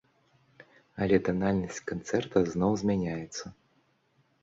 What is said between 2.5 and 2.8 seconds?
зноў